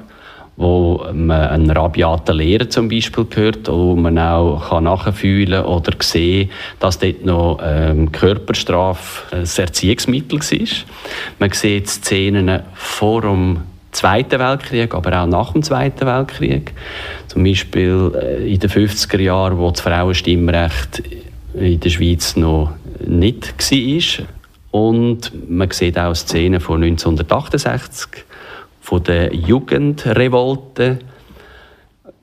wo 0.57 1.05
man 1.13 1.31
einen 1.31 1.71
rabiaten 1.71 2.35
Lehrer 2.35 2.69
zum 2.69 2.89
Beispiel 2.89 3.25
hört, 3.33 3.67
wo 3.69 3.95
man 3.95 4.19
auch 4.19 4.79
nachfühlen 4.81 5.63
oder 5.63 5.93
sehen 5.99 6.51
dass 6.79 6.99
dort 6.99 7.25
noch 7.25 7.59
ähm, 7.63 8.11
Körperstrafe 8.11 9.37
ein 9.37 9.47
Erziehungsmittel 9.57 10.39
war. 10.39 10.67
Man 11.39 11.51
sieht 11.51 11.87
Szenen 11.87 12.61
vor 12.73 13.21
dem 13.21 13.61
Zweiten 13.91 14.39
Weltkrieg, 14.39 14.93
aber 14.93 15.21
auch 15.21 15.27
nach 15.27 15.53
dem 15.53 15.63
Zweiten 15.63 16.05
Weltkrieg. 16.05 16.73
Zum 17.27 17.43
Beispiel 17.43 18.11
äh, 18.15 18.53
in 18.53 18.59
den 18.59 18.69
50er 18.69 19.19
Jahren, 19.19 19.57
wo 19.57 19.71
das 19.71 19.81
Frauenstimmrecht 19.81 21.01
in 21.53 21.79
der 21.79 21.89
Schweiz 21.89 22.35
noch 22.35 22.73
nicht 23.05 23.53
war. 23.57 24.27
Und 24.71 25.49
man 25.49 25.71
sieht 25.71 25.97
auch 25.97 26.13
Szenen 26.13 26.59
von 26.59 26.83
1968, 26.83 28.25
von 28.81 29.03
der 29.03 29.33
Jugendrevolte. 29.33 30.99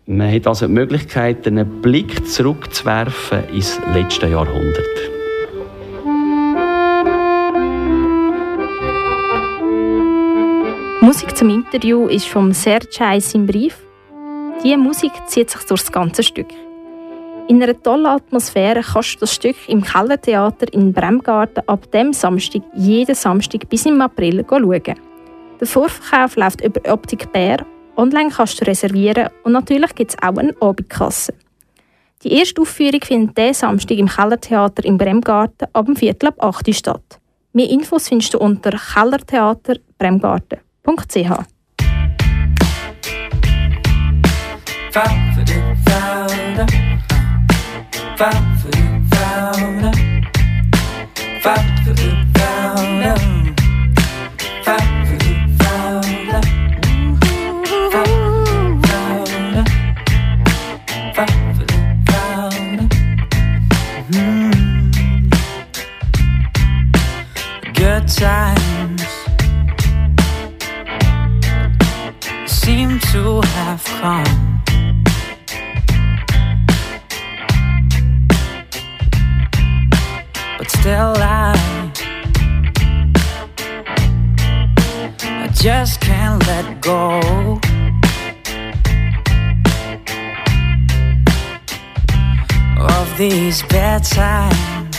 Man 0.07 0.33
hat 0.33 0.47
also 0.47 0.67
die 0.67 0.73
Möglichkeit, 0.73 1.47
einen 1.47 1.83
Blick 1.83 2.29
zurückzuwerfen 2.29 3.49
ins 3.53 3.81
letzte 3.93 4.29
Jahrhundert. 4.29 5.16
Musik 11.17 11.35
zum 11.35 11.49
Interview 11.49 12.09
ist 12.09 12.29
vom 12.29 12.53
Sergei 12.53 13.19
Brief. 13.47 13.79
Diese 14.63 14.77
Musik 14.77 15.13
zieht 15.27 15.49
sich 15.49 15.63
durch 15.63 15.81
das 15.81 15.91
ganze 15.91 16.23
Stück. 16.23 16.51
In 17.49 17.63
einer 17.63 17.83
tollen 17.83 18.05
Atmosphäre 18.05 18.83
kannst 18.83 19.15
du 19.15 19.21
das 19.21 19.35
Stück 19.35 19.57
im 19.67 19.83
Kellertheater 19.83 20.71
in 20.75 20.93
Bremgarten 20.93 21.67
ab 21.69 21.91
dem 21.91 22.13
Samstag 22.13 22.61
jeden 22.75 23.15
Samstag 23.15 23.67
bis 23.71 23.87
im 23.87 24.03
April 24.03 24.45
schauen. 24.47 24.83
Der 25.59 25.67
Vorverkauf 25.67 26.37
läuft 26.37 26.61
über 26.63 26.83
Optik 26.93 27.33
Bär. 27.33 27.65
Online 27.97 28.29
kannst 28.29 28.61
du 28.61 28.67
reservieren 28.67 29.31
und 29.43 29.53
natürlich 29.53 29.95
gibt 29.95 30.11
es 30.11 30.19
auch 30.23 30.37
eine 30.37 30.55
Abendkasse. 30.61 31.33
Die 32.25 32.33
erste 32.35 32.61
Aufführung 32.61 33.01
findet 33.01 33.39
diesen 33.39 33.55
Samstag 33.55 33.97
im 33.97 34.09
Kellertheater 34.09 34.85
in 34.85 34.99
Bremgarten 34.99 35.69
ab 35.73 35.87
dem 35.87 35.97
Viertel 35.97 36.27
ab 36.29 36.45
8 36.45 36.69
Uhr 36.69 36.75
statt. 36.75 37.21
Mehr 37.55 37.71
Infos 37.71 38.07
findest 38.07 38.35
du 38.35 38.39
unter 38.39 38.73
kellertheaterbremgarten.ch. 38.73 40.57
Five 40.59 40.66
www.srf.ch. 40.87 41.47
Good 67.75 68.09
time 68.09 68.66
have 73.77 73.85
come. 74.01 74.63
But 80.59 80.71
still, 80.71 81.15
I, 81.19 81.93
I 85.23 85.49
just 85.53 86.01
can't 86.01 86.47
let 86.47 86.81
go. 86.81 87.21
Of 92.79 93.19
these 93.19 93.63
bad 93.65 94.05
times 94.05 94.97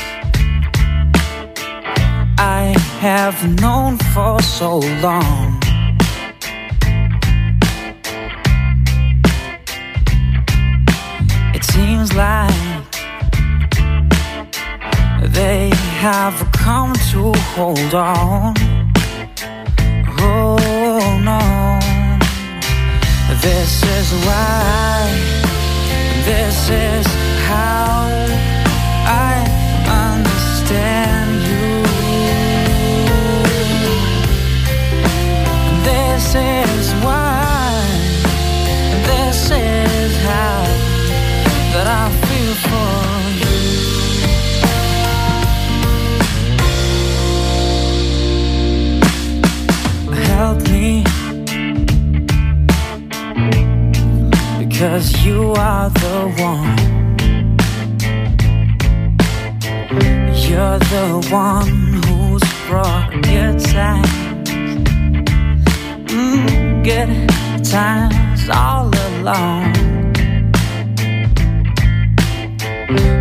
I 2.38 2.76
have 3.00 3.38
known 3.60 3.98
for 3.98 4.42
so 4.42 4.80
long. 5.02 5.57
Seems 11.78 12.12
like 12.14 12.92
they 15.40 15.70
have 16.02 16.38
come 16.52 16.94
to 17.12 17.22
hold 17.54 17.94
on. 17.94 18.56
Oh 20.20 21.04
no, 21.32 21.44
this 23.46 23.72
is 23.96 24.08
why, 24.26 25.06
this 26.26 26.70
is 26.70 27.27
Because 54.80 55.26
you 55.26 55.54
are 55.54 55.90
the 55.90 56.18
one. 56.38 56.78
You're 60.46 60.78
the 60.78 61.28
one 61.32 62.04
who's 62.06 62.44
brought 62.68 63.10
good 63.24 63.60
times. 63.74 64.50
Mm, 66.14 66.84
good 66.84 67.66
times 67.66 68.50
all 68.50 68.92
along. 69.08 69.74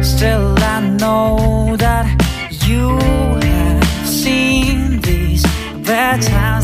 Still, 0.02 0.58
I 0.58 0.80
know 1.00 1.74
that 1.78 2.06
you 2.66 2.98
have 2.98 4.06
seen 4.06 5.00
these 5.00 5.42
bad 5.86 6.20
times 6.20 6.55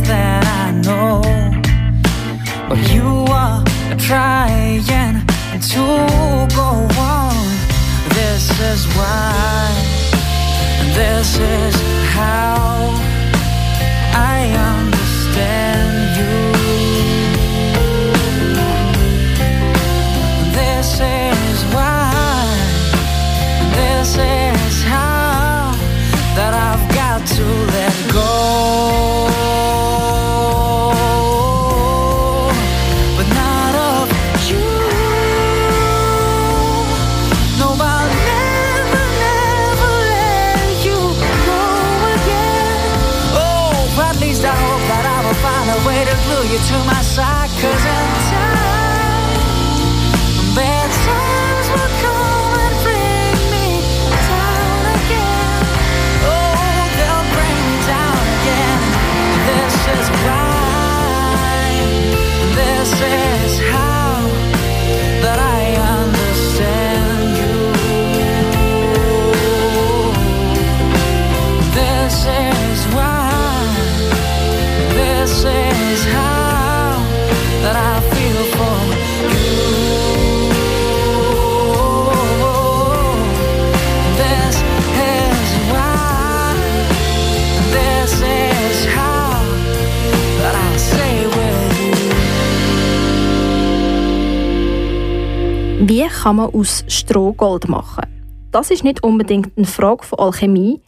kann 96.23 96.37
man 96.37 96.55
aus 96.55 96.85
Stroh 96.87 97.33
Gold 97.33 97.69
machen? 97.69 98.05
Das 98.53 98.71
ist 98.71 98.85
nicht 98.85 99.03
unbedingt 99.03 99.51
eine 99.57 99.67
Frage 99.67 100.05
von 100.05 100.21
Alchemie. 100.21 100.81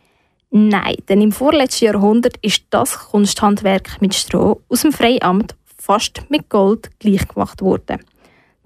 Nein, 0.53 0.94
denn 1.09 1.20
im 1.20 1.33
vorletzten 1.33 1.87
Jahrhundert 1.87 2.37
ist 2.40 2.66
das 2.70 2.97
Kunsthandwerk 3.11 4.01
mit 4.01 4.14
Stroh 4.14 4.61
aus 4.68 4.83
dem 4.83 4.92
Freiamt 4.92 5.57
fast 5.77 6.23
mit 6.31 6.49
Gold 6.49 6.88
gleichgemacht 7.01 7.62
worden. 7.62 7.99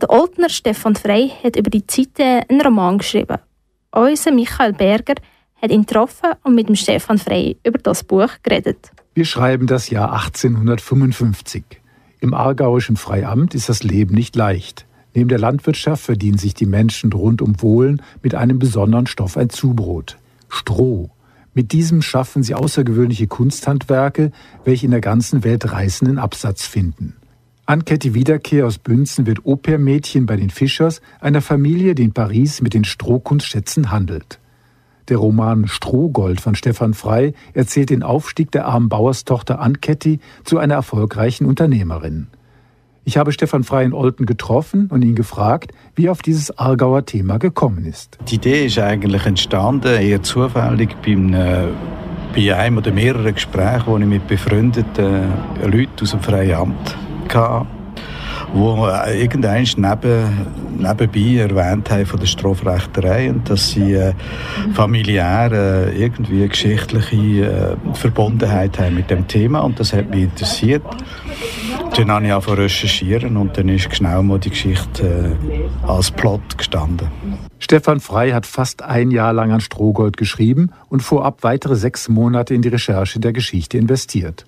Der 0.02 0.10
Oldner 0.10 0.50
Stefan 0.50 0.94
Frey 0.94 1.32
hat 1.42 1.56
über 1.56 1.70
die 1.70 1.86
Zeiten 1.86 2.44
einen 2.50 2.60
Roman 2.60 2.98
geschrieben. 2.98 3.38
Unser 3.90 4.32
Michael 4.32 4.74
Berger 4.74 5.14
hat 5.62 5.70
ihn 5.70 5.86
getroffen 5.86 6.32
und 6.42 6.54
mit 6.54 6.68
dem 6.68 6.76
Stefan 6.76 7.16
Frey 7.16 7.56
über 7.64 7.78
das 7.78 8.04
Buch 8.04 8.28
geredet. 8.42 8.90
Wir 9.14 9.24
schreiben 9.24 9.66
das 9.66 9.88
Jahr 9.88 10.12
1855. 10.12 11.64
Im 12.20 12.34
aargauischen 12.34 12.98
Freiamt 12.98 13.54
ist 13.54 13.70
das 13.70 13.84
Leben 13.84 14.14
nicht 14.14 14.36
leicht. 14.36 14.87
Neben 15.18 15.30
der 15.30 15.40
Landwirtschaft 15.40 16.04
verdienen 16.04 16.38
sich 16.38 16.54
die 16.54 16.64
Menschen 16.64 17.12
rund 17.12 17.42
um 17.42 17.60
Wohlen 17.60 18.02
mit 18.22 18.36
einem 18.36 18.60
besonderen 18.60 19.08
Stoff 19.08 19.36
ein 19.36 19.50
Zubrot. 19.50 20.16
Stroh. 20.48 21.10
Mit 21.54 21.72
diesem 21.72 22.02
schaffen 22.02 22.44
sie 22.44 22.54
außergewöhnliche 22.54 23.26
Kunsthandwerke, 23.26 24.30
welche 24.62 24.86
in 24.86 24.92
der 24.92 25.00
ganzen 25.00 25.42
Welt 25.42 25.72
reißenden 25.72 26.20
Absatz 26.20 26.66
finden. 26.66 27.16
Ann-Ketty 27.66 28.14
Wiederkehr 28.14 28.64
aus 28.64 28.78
Bünzen 28.78 29.26
wird 29.26 29.44
Au-pair-Mädchen 29.44 30.24
bei 30.26 30.36
den 30.36 30.50
Fischers, 30.50 31.00
einer 31.20 31.42
Familie, 31.42 31.96
die 31.96 32.04
in 32.04 32.12
Paris 32.12 32.62
mit 32.62 32.72
den 32.72 32.84
Strohkunstschätzen 32.84 33.90
handelt. 33.90 34.38
Der 35.08 35.16
Roman 35.16 35.66
Strohgold 35.66 36.40
von 36.40 36.54
Stefan 36.54 36.94
Frey 36.94 37.34
erzählt 37.54 37.90
den 37.90 38.04
Aufstieg 38.04 38.52
der 38.52 38.66
armen 38.66 38.88
Bauerstochter 38.88 39.58
Ann-Ketty 39.58 40.20
zu 40.44 40.58
einer 40.58 40.74
erfolgreichen 40.74 41.44
Unternehmerin. 41.44 42.28
Ich 43.08 43.16
habe 43.16 43.32
Stefan 43.32 43.64
Frey 43.64 43.86
in 43.86 43.94
Olten 43.94 44.26
getroffen 44.26 44.88
und 44.92 45.00
ihn 45.02 45.14
gefragt, 45.14 45.72
wie 45.94 46.08
er 46.08 46.12
auf 46.12 46.20
dieses 46.20 46.58
Aargauer 46.58 47.06
Thema 47.06 47.38
gekommen 47.38 47.86
ist. 47.86 48.18
Die 48.28 48.34
Idee 48.34 48.66
ist 48.66 48.78
eigentlich 48.78 49.24
entstanden, 49.24 49.94
eher 49.94 50.22
zufällig 50.22 50.94
bei 51.02 51.12
einem, 51.12 51.74
bei 52.34 52.54
einem 52.54 52.76
oder 52.76 52.92
mehreren 52.92 53.32
Gesprächen, 53.32 53.96
die 53.96 54.02
ich 54.02 54.08
mit 54.10 54.28
befreundeten 54.28 55.22
Leuten 55.62 56.02
aus 56.02 56.10
dem 56.10 56.20
Freien 56.20 56.54
Amt 56.54 56.96
hatte, 57.32 57.66
wo 58.52 58.86
irgendwann 59.10 59.66
neben, 59.78 60.46
nebenbei 60.76 61.42
erwähnt 61.42 61.90
haben 61.90 62.04
von 62.04 62.20
der 62.20 62.26
Strafrechterei 62.26 63.30
und 63.30 63.48
dass 63.48 63.70
sie 63.70 63.94
äh, 63.94 64.12
familiär 64.74 65.50
äh, 65.50 65.98
irgendwie 65.98 66.46
geschichtliche 66.46 67.16
äh, 67.16 67.94
Verbundenheit 67.94 68.78
haben 68.78 68.96
mit 68.96 69.08
dem 69.08 69.26
Thema 69.26 69.60
und 69.60 69.80
das 69.80 69.94
hat 69.94 70.10
mich 70.10 70.24
interessiert. 70.24 70.82
Dann 71.96 72.10
habe 72.10 72.26
ich 72.26 72.32
angefangen 72.32 72.58
recherchieren 72.58 73.36
und 73.36 73.56
dann 73.56 73.68
ist 73.68 73.94
schnell 73.94 74.22
mal 74.22 74.38
die 74.38 74.50
Geschichte 74.50 75.36
äh, 75.84 75.86
als 75.86 76.10
Plot 76.10 76.56
gestanden. 76.56 77.08
Stefan 77.58 78.00
Frey 78.00 78.30
hat 78.30 78.46
fast 78.46 78.82
ein 78.82 79.10
Jahr 79.10 79.32
lang 79.32 79.50
an 79.50 79.60
Strohgold 79.60 80.16
geschrieben 80.16 80.70
und 80.88 81.02
vorab 81.02 81.42
weitere 81.42 81.76
sechs 81.76 82.08
Monate 82.08 82.54
in 82.54 82.62
die 82.62 82.68
Recherche 82.68 83.18
der 83.18 83.32
Geschichte 83.32 83.78
investiert. 83.78 84.44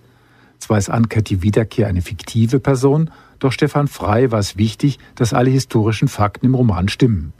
Zwar 0.58 0.78
ist 0.78 0.90
Anke 0.90 1.22
die 1.22 1.42
Wiederkehr 1.42 1.88
eine 1.88 2.02
fiktive 2.02 2.60
Person, 2.60 3.10
doch 3.40 3.50
Stefan 3.50 3.88
Frei 3.88 4.30
war 4.30 4.38
es 4.38 4.56
wichtig, 4.56 4.98
dass 5.14 5.32
alle 5.32 5.50
historischen 5.50 6.08
Fakten 6.08 6.46
im 6.46 6.54
Roman 6.54 6.88
stimmen. 6.88 7.32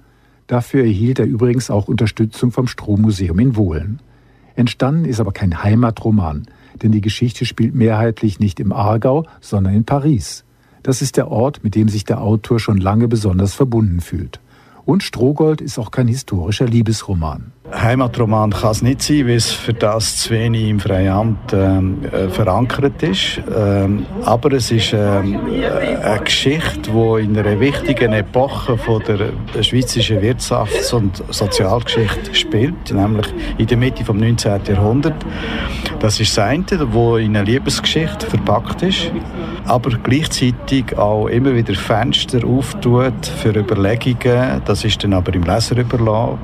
Dafür 0.47 0.83
erhielt 0.83 1.21
er 1.21 1.27
übrigens 1.27 1.71
auch 1.71 1.87
Unterstützung 1.87 2.51
vom 2.51 2.67
Strohmuseum 2.67 3.39
in 3.39 3.55
Wohlen. 3.55 4.01
Entstanden 4.57 5.05
ist 5.05 5.21
aber 5.21 5.33
kein 5.33 5.63
Heimatroman, 5.63 6.47
denn 6.83 6.93
die 6.93 7.01
Geschichte 7.01 7.45
spielt 7.45 7.75
mehrheitlich 7.75 8.41
nicht 8.41 8.61
im 8.61 8.73
Aargau, 8.73 9.27
sondern 9.41 9.75
in 9.75 9.85
Paris. 9.85 10.45
Das 10.83 11.03
ist 11.03 11.17
der 11.17 11.29
Ort, 11.29 11.63
mit 11.63 11.75
dem 11.75 11.89
sich 11.89 12.05
der 12.05 12.21
Autor 12.21 12.59
schon 12.59 12.79
lange 12.79 13.09
besonders 13.09 13.55
verbunden 13.55 14.01
fühlt. 14.01 14.41
Und 14.85 15.03
Strohgold 15.03 15.61
ist 15.61 15.79
auch 15.79 15.91
kein 15.91 16.09
historischer 16.09 16.67
Liebesroman. 16.67 17.53
Heimatroman 17.73 18.51
kann 18.51 18.71
es 18.73 18.83
nicht 18.83 19.03
sein, 19.03 19.27
weil 19.27 19.37
es 19.37 19.53
für 19.53 19.73
das 19.73 20.17
zu 20.17 20.31
wenig 20.31 20.69
im 20.69 20.81
Freiamt 20.81 21.53
ähm, 21.53 22.05
äh, 22.05 22.29
verankert 22.29 23.03
ist. 23.03 23.41
Ähm, 23.57 24.07
aber 24.25 24.53
es 24.53 24.71
ist 24.71 24.93
ähm, 24.93 25.39
eine 26.03 26.21
Geschichte, 26.21 26.91
die 26.91 27.25
in 27.25 27.39
einer 27.39 27.61
wichtigen 27.61 28.13
Epoche 28.13 28.77
von 28.77 29.03
der 29.07 29.63
schweizerischen 29.63 30.21
Wirtschafts- 30.21 30.93
und 30.93 31.23
Sozialgeschichte 31.31 32.35
spielt, 32.35 32.93
nämlich 32.93 33.27
in 33.59 33.67
der 33.67 33.77
Mitte 33.77 34.05
des 34.05 34.15
19. 34.15 34.61
Jahrhunderts. 34.67 35.25
Das 36.01 36.19
ist 36.19 36.37
das 36.37 36.45
eine, 36.45 36.65
wo 36.93 37.17
in 37.17 37.37
eine 37.37 37.45
Liebesgeschichte 37.45 38.27
verpackt 38.27 38.83
ist, 38.83 39.11
aber 39.67 39.91
gleichzeitig 40.03 40.97
auch 40.97 41.29
immer 41.29 41.55
wieder 41.55 41.75
Fenster 41.75 42.45
auftut 42.45 43.27
für 43.27 43.51
Überlegungen. 43.51 44.63
Das 44.65 44.85
ist 44.85 45.05
dann 45.05 45.13
aber 45.13 45.35
im 45.35 45.43
Leser 45.43 45.77
überlassen. 45.77 46.39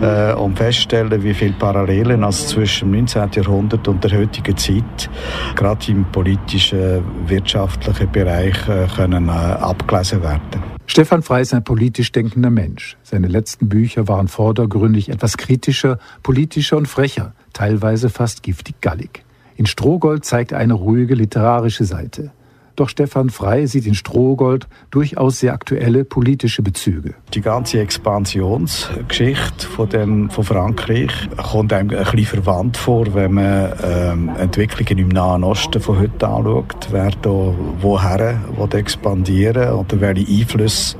Äh, 0.00 0.32
um 0.34 0.54
feststellen, 0.60 1.22
wie 1.22 1.32
viele 1.32 1.54
Parallelen 1.54 2.22
also 2.22 2.46
zwischen 2.46 2.92
dem 2.92 3.06
19. 3.06 3.30
Jahrhundert 3.32 3.88
und 3.88 4.04
der 4.04 4.10
heutigen 4.18 4.54
Zeit 4.58 5.08
gerade 5.56 5.90
im 5.90 6.04
politischen, 6.12 7.02
wirtschaftlichen 7.26 8.12
Bereich 8.12 8.68
äh, 8.68 8.86
können 8.94 9.28
äh, 9.28 9.32
abgelesen 9.32 10.22
werden. 10.22 10.62
Stefan 10.84 11.22
Frey 11.22 11.40
ist 11.40 11.54
ein 11.54 11.64
politisch 11.64 12.12
denkender 12.12 12.50
Mensch. 12.50 12.98
Seine 13.02 13.28
letzten 13.28 13.70
Bücher 13.70 14.06
waren 14.06 14.28
vordergründig 14.28 15.08
etwas 15.08 15.38
kritischer, 15.38 15.98
politischer 16.22 16.76
und 16.76 16.88
frecher, 16.88 17.32
teilweise 17.54 18.10
fast 18.10 18.42
giftig 18.42 18.82
gallig. 18.82 19.24
In 19.56 19.64
Strohgold 19.64 20.26
zeigt 20.26 20.52
eine 20.52 20.74
ruhige 20.74 21.14
literarische 21.14 21.86
Seite. 21.86 22.32
Doch 22.80 22.88
Stefan 22.88 23.28
Frey 23.28 23.66
sieht 23.66 23.84
in 23.86 23.94
Strohgold 23.94 24.66
durchaus 24.90 25.40
sehr 25.40 25.52
aktuelle 25.52 26.02
politische 26.06 26.62
Bezüge. 26.62 27.12
Die 27.34 27.42
ganze 27.42 27.78
Expansionsgeschichte 27.78 29.66
von, 29.66 29.90
dem, 29.90 30.30
von 30.30 30.44
Frankreich 30.44 31.12
kommt 31.36 31.74
einem 31.74 31.90
ein 31.90 31.98
bisschen 32.10 32.42
verwandt 32.42 32.78
vor, 32.78 33.12
wenn 33.12 33.34
man 33.34 33.74
ähm, 33.84 34.30
Entwicklungen 34.38 34.96
im 34.96 35.08
Nahen 35.08 35.44
Osten 35.44 35.78
von 35.78 35.98
heute 35.98 36.26
anschaut. 36.26 36.88
Wer 36.90 37.10
da 37.20 37.52
woher 37.82 38.40
will 38.56 38.80
expandieren 38.80 39.74
oder 39.74 40.00
welche 40.00 40.40
Einflüsse 40.40 40.96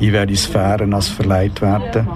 in 0.00 0.12
welche 0.12 0.36
Sphären 0.36 0.92
als 0.92 1.08
verleiht 1.08 1.62
werden. 1.62 2.08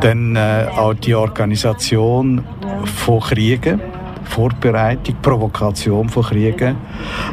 Dann 0.00 0.36
äh, 0.36 0.68
auch 0.70 0.94
die 0.94 1.16
Organisation 1.16 2.44
von 2.84 3.18
Kriegen 3.18 3.80
Vorbereitung, 4.28 5.16
Provokation 5.22 6.08
von 6.08 6.22
Kriegen, 6.24 6.76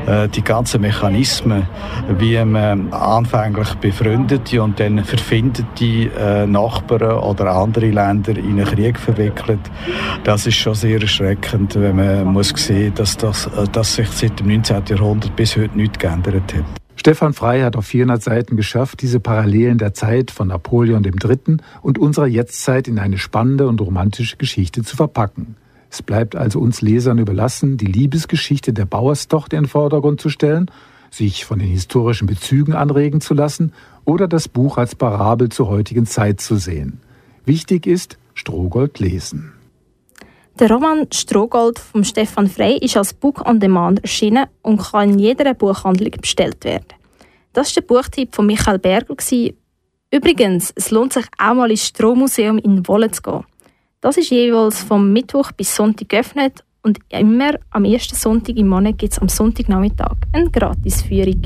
äh, 0.05 0.27
die 0.29 0.43
ganzen 0.43 0.81
Mechanismen, 0.81 1.67
wie 2.17 2.43
man 2.43 2.91
anfänglich 2.93 3.73
befreundete 3.75 4.61
und 4.61 4.79
dann 4.79 5.03
verfindete 5.03 5.85
äh, 5.85 6.47
Nachbarn 6.47 7.19
oder 7.19 7.55
andere 7.55 7.89
Länder 7.89 8.37
in 8.37 8.59
einen 8.59 8.65
Krieg 8.65 8.99
verwickelt, 8.99 9.59
das 10.23 10.47
ist 10.47 10.55
schon 10.55 10.75
sehr 10.75 11.01
erschreckend, 11.01 11.75
wenn 11.75 11.95
man 11.95 12.25
muss 12.25 12.49
sehen, 12.55 12.93
dass, 12.95 13.17
das, 13.17 13.47
äh, 13.47 13.65
dass 13.71 13.95
sich 13.95 14.09
seit 14.09 14.39
dem 14.39 14.47
19. 14.47 14.83
Jahrhundert 14.87 15.35
bis 15.35 15.57
heute 15.57 15.77
nichts 15.77 15.99
geändert 15.99 16.53
hat. 16.53 16.83
Stefan 16.95 17.33
Frey 17.33 17.61
hat 17.61 17.75
auf 17.75 17.85
400 17.87 18.21
Seiten 18.21 18.55
geschafft, 18.55 19.01
diese 19.01 19.19
Parallelen 19.19 19.77
der 19.77 19.93
Zeit 19.93 20.31
von 20.31 20.47
Napoleon 20.47 21.03
III. 21.03 21.57
und 21.81 21.97
unserer 21.97 22.27
Jetztzeit 22.27 22.87
in 22.87 22.99
eine 22.99 23.17
spannende 23.17 23.67
und 23.67 23.81
romantische 23.81 24.37
Geschichte 24.37 24.83
zu 24.83 24.95
verpacken. 24.95 25.55
Es 25.93 26.01
bleibt 26.01 26.35
also 26.35 26.59
uns 26.59 26.81
Lesern 26.81 27.19
überlassen, 27.19 27.77
die 27.77 27.85
Liebesgeschichte 27.85 28.73
der 28.73 28.85
Bauerstochter 28.85 29.57
in 29.57 29.65
den 29.65 29.69
Vordergrund 29.69 30.19
zu 30.19 30.29
stellen, 30.29 30.71
sich 31.11 31.45
von 31.45 31.59
den 31.59 31.67
historischen 31.67 32.25
Bezügen 32.25 32.73
anregen 32.73 33.21
zu 33.21 33.35
lassen 33.35 33.73
oder 34.03 34.27
das 34.27 34.47
Buch 34.47 34.79
als 34.79 34.95
Parabel 34.95 35.49
zur 35.49 35.67
heutigen 35.67 36.07
Zeit 36.07 36.41
zu 36.41 36.55
sehen. 36.55 36.99
Wichtig 37.45 37.85
ist, 37.85 38.17
Strohgold 38.33 38.97
lesen. 38.97 39.53
Der 40.57 40.71
Roman 40.71 41.05
Strohgold 41.13 41.77
von 41.77 42.03
Stefan 42.03 42.47
Frey 42.47 42.79
ist 42.79 42.97
als 42.97 43.13
Book 43.13 43.47
on 43.47 43.59
Demand 43.59 44.01
erschienen 44.01 44.47
und 44.63 44.81
kann 44.81 45.11
in 45.11 45.19
jeder 45.19 45.53
Buchhandlung 45.53 46.13
bestellt 46.19 46.63
werden. 46.63 46.87
Das 47.53 47.67
war 47.67 47.83
der 47.83 47.87
Buchtipp 47.87 48.33
von 48.33 48.47
Michael 48.47 48.79
Berger. 48.79 49.15
Übrigens, 50.09 50.73
es 50.75 50.89
lohnt 50.89 51.13
sich 51.13 51.25
auch 51.37 51.53
mal 51.53 51.69
ins 51.69 51.85
Strohmuseum 51.85 52.57
in 52.57 52.87
Wolle 52.87 53.11
zu 53.11 53.21
gehen. 53.21 53.43
Das 54.03 54.17
ist 54.17 54.31
jeweils 54.31 54.83
vom 54.83 55.13
Mittwoch 55.13 55.53
bis 55.53 55.73
Sonntag 55.73 56.09
geöffnet 56.09 56.61
und 56.81 56.99
immer 57.07 57.53
am 57.69 57.85
ersten 57.85 58.17
Sonntag 58.17 58.57
im 58.57 58.67
Monat 58.67 58.97
gibt 58.97 59.13
es 59.13 59.19
am 59.19 59.29
Sonntagnachmittag 59.29 60.17
eine 60.33 60.51
Gratisführung. 60.51 61.41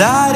life. 0.00 0.29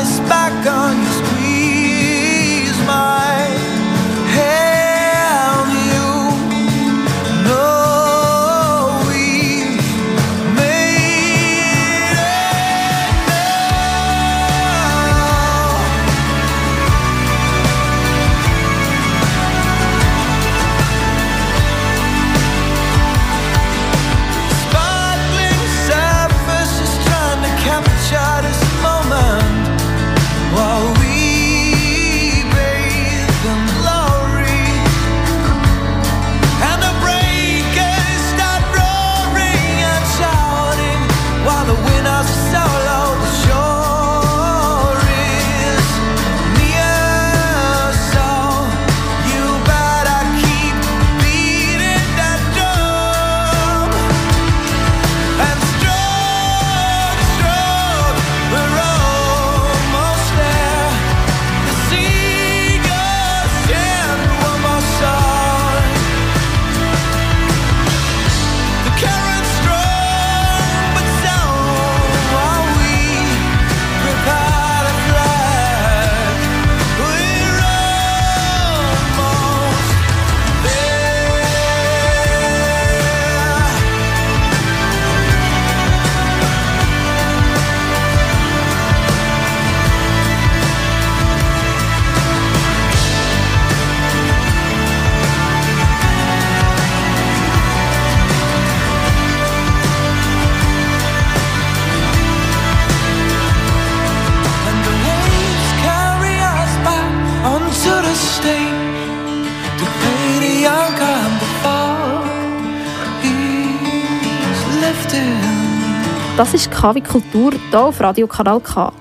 Das 116.37 116.53
ist 116.53 116.69
KW 116.73 117.01
Kultur 117.01 117.53
hier 117.71 117.81
auf 117.81 118.01
Radio 118.01 118.27
Kanal 118.27 118.59
K. 118.59 118.93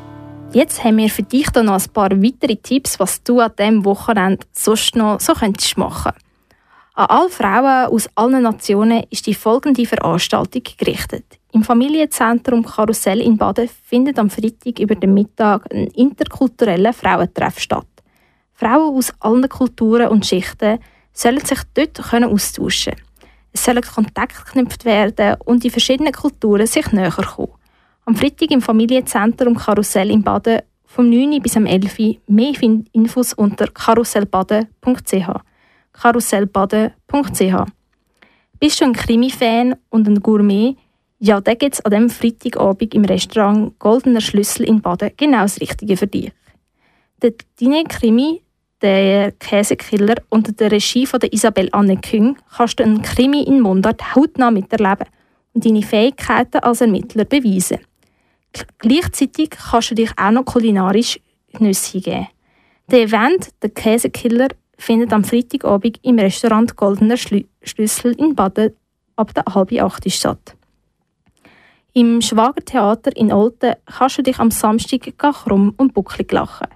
Jetzt 0.52 0.84
haben 0.84 0.98
wir 0.98 1.10
für 1.10 1.24
dich 1.24 1.48
noch 1.56 1.82
ein 1.82 1.90
paar 1.92 2.12
weitere 2.12 2.56
Tipps, 2.58 3.00
was 3.00 3.24
du 3.24 3.40
an 3.40 3.52
diesem 3.58 3.84
Wochenende 3.86 4.46
sonst 4.52 4.96
noch 4.96 5.20
so 5.20 5.34
könntest 5.34 5.76
machen. 5.76 6.12
An 6.94 7.08
alle 7.08 7.30
Frauen 7.32 7.88
aus 7.88 8.08
allen 8.14 8.44
Nationen 8.44 9.06
ist 9.10 9.26
die 9.26 9.34
folgende 9.34 9.84
Veranstaltung 9.88 10.62
gerichtet. 10.78 11.26
Im 11.54 11.64
Familienzentrum 11.64 12.64
Karussell 12.64 13.20
in 13.20 13.36
Baden 13.36 13.68
findet 13.84 14.20
am 14.20 14.30
Freitag 14.30 14.78
über 14.78 14.94
den 14.94 15.16
Mittag 15.16 15.66
ein 15.74 15.88
interkultureller 15.88 16.94
Frauentreff 16.94 17.58
statt. 17.58 17.88
Frauen 18.54 18.96
aus 18.96 19.12
allen 19.20 19.50
Kulturen 19.50 20.10
und 20.10 20.24
Schichten 20.24 20.78
sollen 21.12 21.44
sich 21.44 21.62
dort 21.74 22.00
austauschen 22.00 22.94
können. 22.94 23.13
Es 23.54 23.64
sollen 23.64 23.84
Kontakte 23.84 24.44
geknüpft 24.44 24.84
werden 24.84 25.38
und 25.46 25.64
die 25.64 25.70
verschiedenen 25.70 26.12
Kulturen 26.12 26.66
sich 26.66 26.92
näher 26.92 27.12
kommen. 27.12 27.52
Am 28.06 28.16
Freitag 28.16 28.52
im 28.52 28.62
Familienzentrum 28.62 29.56
Karussell 29.56 30.10
in 30.10 30.24
Baden 30.24 30.62
vom 30.86 31.10
9. 31.10 31.42
bis 31.42 31.56
am 31.56 31.66
11. 31.66 32.20
Mehr 32.28 32.54
Infos 32.92 33.34
unter 33.34 33.68
karussellbaden.ch. 33.68 35.30
karussellbaden.ch 35.94 37.56
Bist 38.60 38.82
du 38.82 38.86
ein 38.86 38.94
Krimi-Fan 38.94 39.76
und 39.90 40.08
ein 40.08 40.20
Gourmet? 40.22 40.76
Ja, 41.20 41.40
dann 41.40 41.58
gibt 41.58 41.76
es 41.76 41.86
an 41.86 41.92
diesem 41.92 42.10
Freitagabend 42.10 42.94
im 42.94 43.06
Restaurant 43.06 43.80
Goldener 43.80 44.20
Schlüssel 44.20 44.66
in 44.66 44.82
Baden 44.82 45.12
genau 45.16 45.44
das 45.44 45.62
Richtige 45.62 45.96
für 45.96 46.08
dich. 46.08 46.34
Der 47.22 47.34
Dine 47.60 47.86
Krimi 47.86 48.42
der 48.84 49.32
Käsekiller 49.32 50.16
unter 50.30 50.52
der 50.52 50.72
Regie 50.72 51.08
von 51.08 51.22
Isabel 51.32 51.70
Anne 51.72 51.98
Küng 51.98 52.38
kannst 52.56 52.80
du 52.80 52.84
einen 52.84 53.02
Krimi 53.02 53.42
in 53.44 53.62
Mundart 53.62 54.14
hautnah 54.14 54.52
miterleben 54.52 55.08
und 55.54 55.66
deine 55.66 55.82
Fähigkeiten 55.82 56.60
als 56.60 56.82
Ermittler 56.82 57.24
beweisen. 57.24 57.80
Gleichzeitig 58.80 59.52
kannst 59.52 59.92
du 59.92 59.96
dich 59.96 60.12
auch 60.18 60.32
noch 60.32 60.46
kulinarisch 60.46 61.20
Genüsse 61.54 62.02
geben. 62.02 62.28
Der 62.92 63.04
Event, 63.04 63.50
der 63.62 63.70
Käsekiller, 63.70 64.50
findet 64.78 65.14
am 65.14 65.24
Freitagabend 65.24 66.00
im 66.02 66.20
Restaurant 66.20 66.76
Goldener 66.76 67.16
Schlüssel 67.18 68.14
in 68.20 68.36
Baden 68.36 68.74
ab 69.16 69.34
der 69.34 69.46
halben 69.46 69.80
acht 69.80 70.12
statt. 70.12 70.56
Im 71.94 72.22
Schwagertheater 72.22 73.16
in 73.16 73.32
Olten 73.32 73.76
kannst 73.86 74.18
du 74.18 74.24
dich 74.24 74.40
am 74.40 74.52
Samstag 74.52 75.14
krumm 75.18 75.74
und 75.78 75.94
bucklig 75.94 76.32
lachen 76.32 76.68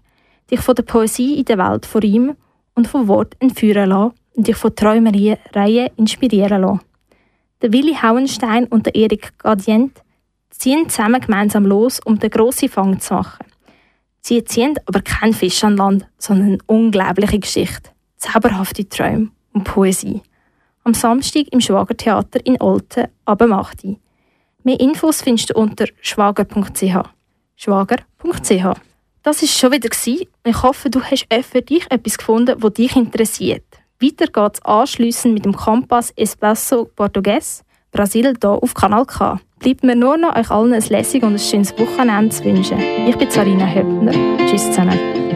dich 0.50 0.60
von 0.60 0.76
der 0.76 0.84
Poesie 0.84 1.40
in 1.40 1.46
der 1.46 1.58
Welt 1.58 1.86
von 1.86 2.02
ihm 2.02 2.36
und 2.76 2.88
vom 2.88 3.08
Wort 3.08 3.36
entführen 3.40 3.90
lassen 3.90 4.14
und 4.36 4.48
dich 4.48 4.56
von 4.56 4.76
Träumerien 4.76 5.38
inspirieren 5.98 6.62
lassen. 6.62 6.82
Der 7.62 7.74
Willi 7.74 7.96
Hauenstein 7.96 8.66
und 8.66 8.86
der 8.86 8.96
Erik 8.96 9.38
Gadient 9.40 10.04
ziehen 10.52 10.90
zusammen 10.90 11.22
gemeinsam 11.22 11.66
los, 11.66 12.00
um 12.06 12.20
den 12.20 12.30
grossen 12.30 12.70
Fang 12.70 13.00
zu 13.00 13.16
machen. 13.16 13.46
Sie 14.22 14.44
ziehen 14.44 14.76
aber 14.86 15.02
kein 15.02 15.34
Fisch 15.34 15.64
an 15.64 15.78
Land, 15.78 16.08
sondern 16.18 16.48
eine 16.48 16.58
unglaubliche 16.68 17.40
Geschichte, 17.40 17.92
zauberhafte 18.18 18.88
Träume 18.88 19.30
und 19.54 19.64
Poesie. 19.64 20.22
Am 20.84 20.94
Samstag 20.94 21.48
im 21.52 21.62
Schwagertheater 21.62 22.46
in 22.46 22.62
Olten 22.62 23.08
ab 23.26 23.42
8 23.42 23.86
Mehr 24.64 24.80
Infos 24.80 25.22
findest 25.22 25.50
du 25.50 25.54
unter 25.56 25.86
schwager.ch. 26.02 27.10
schwager.ch 27.56 28.87
das 29.28 29.44
ist 29.44 29.60
schon 29.60 29.74
wieder 29.74 29.90
Ich 30.46 30.63
hoffe, 30.63 30.90
du 30.90 31.02
hast 31.02 31.28
für 31.52 31.62
dich 31.62 31.86
etwas 31.92 32.18
gefunden, 32.18 32.56
was 32.60 32.74
dich 32.74 32.96
interessiert. 32.96 33.66
Weiter 34.00 34.28
geht 34.28 34.54
es 34.54 34.62
anschliessend 34.63 35.34
mit 35.34 35.44
dem 35.44 35.54
Kompass 35.54 36.13
Espresso 36.16 36.86
Portugues 36.96 37.62
Brasil 37.92 38.34
hier 38.42 38.50
auf 38.52 38.74
Kanal 38.74 39.06
K. 39.06 39.42
Bleibt 39.60 39.84
mir 39.84 39.98
nur 39.98 40.16
noch 40.16 40.34
euch 40.34 40.50
allen 40.50 40.72
ein 40.72 40.82
lässiges 40.82 41.28
und 41.28 41.34
ein 41.34 41.40
schönes 41.40 41.78
Wochenende 41.78 42.34
zu 42.34 42.46
wünschen. 42.46 42.80
Ich 43.06 43.18
bin 43.18 43.30
Sarina 43.30 43.68
Höppner. 43.68 44.13
Tschüss 44.48 44.68
zusammen. 44.68 45.27